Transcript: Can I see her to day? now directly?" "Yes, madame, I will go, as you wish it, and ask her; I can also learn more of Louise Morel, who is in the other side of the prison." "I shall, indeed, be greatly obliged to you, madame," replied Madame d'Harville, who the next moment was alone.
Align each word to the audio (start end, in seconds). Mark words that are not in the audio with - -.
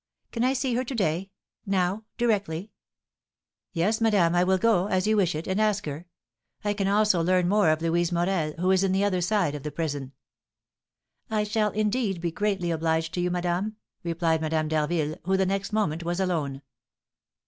Can 0.31 0.43
I 0.43 0.53
see 0.53 0.73
her 0.73 0.83
to 0.83 0.95
day? 0.95 1.29
now 1.63 2.05
directly?" 2.17 2.71
"Yes, 3.71 4.01
madame, 4.01 4.33
I 4.33 4.43
will 4.43 4.57
go, 4.57 4.87
as 4.87 5.05
you 5.05 5.15
wish 5.15 5.35
it, 5.35 5.45
and 5.47 5.61
ask 5.61 5.85
her; 5.85 6.07
I 6.63 6.73
can 6.73 6.87
also 6.87 7.21
learn 7.21 7.47
more 7.47 7.69
of 7.69 7.83
Louise 7.83 8.11
Morel, 8.11 8.53
who 8.53 8.71
is 8.71 8.83
in 8.83 8.93
the 8.93 9.03
other 9.03 9.21
side 9.21 9.53
of 9.53 9.61
the 9.61 9.69
prison." 9.71 10.13
"I 11.29 11.43
shall, 11.43 11.69
indeed, 11.69 12.19
be 12.19 12.31
greatly 12.31 12.71
obliged 12.71 13.13
to 13.13 13.21
you, 13.21 13.29
madame," 13.29 13.75
replied 14.03 14.41
Madame 14.41 14.67
d'Harville, 14.69 15.17
who 15.25 15.37
the 15.37 15.45
next 15.45 15.71
moment 15.71 16.01
was 16.03 16.19
alone. 16.19 16.63